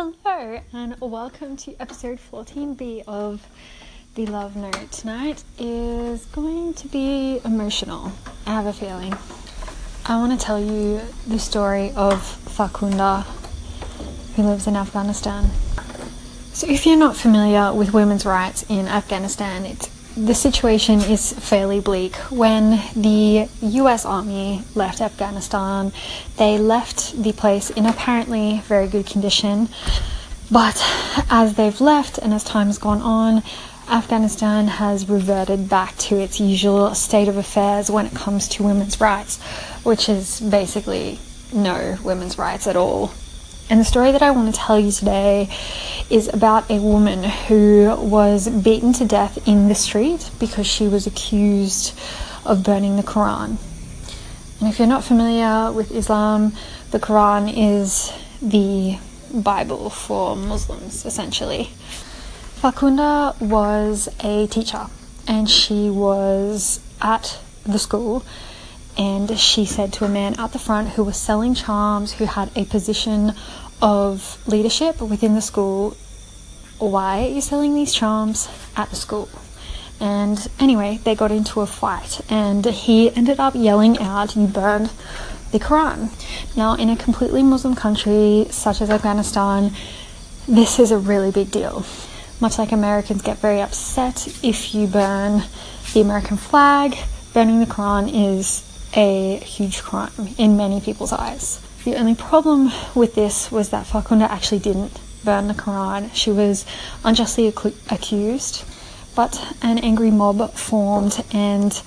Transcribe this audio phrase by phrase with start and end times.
[0.00, 3.44] Hello, and welcome to episode 14b of
[4.14, 4.92] The Love Note.
[4.92, 8.12] Tonight is going to be emotional,
[8.46, 9.12] I have a feeling.
[10.06, 13.24] I want to tell you the story of Farkhunda,
[14.36, 15.50] who lives in Afghanistan.
[16.52, 19.88] So, if you're not familiar with women's rights in Afghanistan, it's
[20.26, 22.16] the situation is fairly bleak.
[22.30, 25.92] When the US Army left Afghanistan,
[26.36, 29.68] they left the place in apparently very good condition.
[30.50, 30.82] But
[31.30, 33.44] as they've left and as time has gone on,
[33.88, 39.00] Afghanistan has reverted back to its usual state of affairs when it comes to women's
[39.00, 39.40] rights,
[39.84, 41.18] which is basically
[41.52, 43.12] no women's rights at all.
[43.70, 45.50] And the story that I want to tell you today
[46.08, 51.06] is about a woman who was beaten to death in the street because she was
[51.06, 51.92] accused
[52.46, 53.58] of burning the Quran.
[54.60, 56.54] And if you're not familiar with Islam,
[56.92, 58.98] the Quran is the
[59.34, 61.70] Bible for Muslims, essentially.
[62.62, 64.86] Farkhunda was a teacher
[65.26, 68.24] and she was at the school
[68.98, 72.50] and she said to a man at the front who was selling charms, who had
[72.56, 73.32] a position
[73.80, 75.96] of leadership within the school,
[76.78, 79.28] why are you selling these charms at the school?
[80.00, 84.90] And anyway, they got into a fight, and he ended up yelling out, You burned
[85.50, 86.10] the Quran.
[86.56, 89.72] Now, in a completely Muslim country such as Afghanistan,
[90.46, 91.84] this is a really big deal.
[92.40, 95.42] Much like Americans get very upset if you burn
[95.94, 96.96] the American flag,
[97.32, 101.60] burning the Quran is a huge crime in many people's eyes.
[101.84, 106.10] The only problem with this was that Farkhunda actually didn't burn the Quran.
[106.14, 106.64] She was
[107.04, 108.64] unjustly accused,
[109.14, 111.80] but an angry mob formed and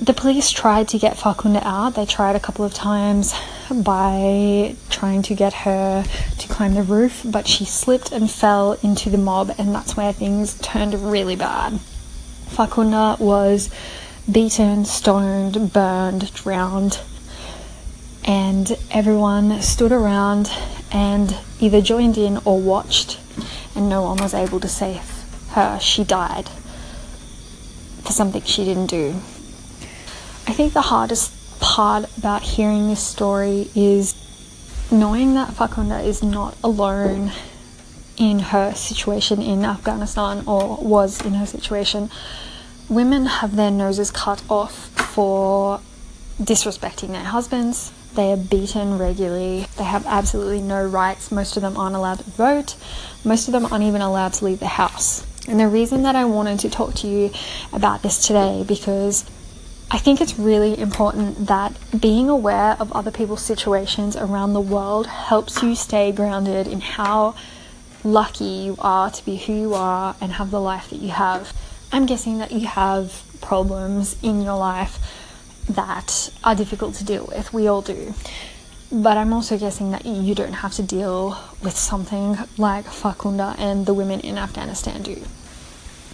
[0.00, 1.94] the police tried to get Farkhunda out.
[1.94, 3.34] They tried a couple of times
[3.70, 6.04] by trying to get her
[6.38, 10.12] to climb the roof, but she slipped and fell into the mob, and that's where
[10.14, 11.74] things turned really bad.
[12.48, 13.68] Farkhunda was
[14.32, 17.00] beaten, stoned, burned, drowned,
[18.24, 20.50] and everyone stood around
[20.92, 23.18] and either joined in or watched,
[23.74, 25.78] and no one was able to save her.
[25.80, 26.48] She died
[28.04, 29.10] for something she didn't do.
[30.46, 34.14] I think the hardest part about hearing this story is
[34.90, 37.32] knowing that Farkhunda is not alone
[38.16, 42.10] in her situation in Afghanistan or was in her situation
[42.90, 45.80] women have their noses cut off for
[46.42, 47.92] disrespecting their husbands.
[48.14, 49.66] They are beaten regularly.
[49.78, 51.30] They have absolutely no rights.
[51.30, 52.74] Most of them aren't allowed to vote.
[53.24, 55.24] Most of them aren't even allowed to leave the house.
[55.46, 57.30] And the reason that I wanted to talk to you
[57.72, 59.24] about this today because
[59.92, 65.06] I think it's really important that being aware of other people's situations around the world
[65.06, 67.34] helps you stay grounded in how
[68.02, 71.52] lucky you are to be who you are and have the life that you have.
[71.92, 74.98] I'm guessing that you have problems in your life
[75.68, 77.52] that are difficult to deal with.
[77.52, 78.14] We all do.
[78.92, 83.86] But I'm also guessing that you don't have to deal with something like Farkhunda and
[83.86, 85.22] the women in Afghanistan do.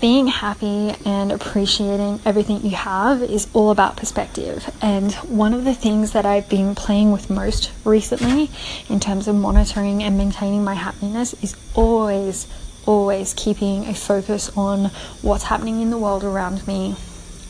[0.00, 4.74] Being happy and appreciating everything you have is all about perspective.
[4.82, 8.50] And one of the things that I've been playing with most recently
[8.88, 12.46] in terms of monitoring and maintaining my happiness is always
[12.86, 14.86] always keeping a focus on
[15.20, 16.96] what's happening in the world around me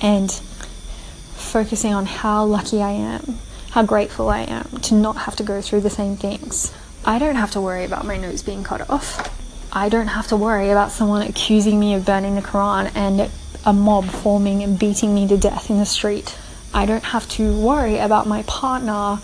[0.01, 3.39] and focusing on how lucky I am,
[3.71, 6.73] how grateful I am to not have to go through the same things.
[7.05, 9.29] I don't have to worry about my nose being cut off.
[9.73, 13.31] I don't have to worry about someone accusing me of burning the Quran and
[13.65, 16.37] a mob forming and beating me to death in the street.
[16.75, 19.19] I don't have to worry about my partner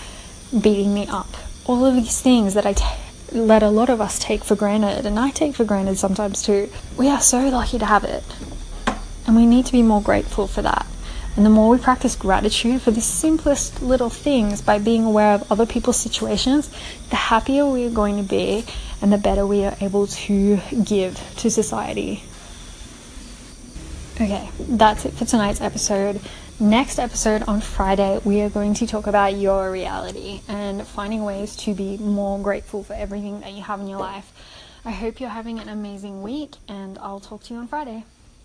[0.59, 1.29] beating me up.
[1.67, 5.07] All of these things that I take let a lot of us take for granted,
[5.07, 6.71] and I take for granted sometimes too.
[6.97, 8.25] We are so lucky to have it,
[9.27, 10.87] and we need to be more grateful for that.
[11.37, 15.53] And the more we practice gratitude for the simplest little things by being aware of
[15.53, 16.69] other people's situations,
[17.11, 18.65] the happier we are going to be
[19.01, 22.25] and the better we are able to give to society.
[24.21, 26.21] Okay, that's it for tonight's episode.
[26.61, 31.55] Next episode on Friday, we are going to talk about your reality and finding ways
[31.59, 34.33] to be more grateful for everything that you have in your life.
[34.85, 38.03] I hope you're having an amazing week, and I'll talk to you on Friday.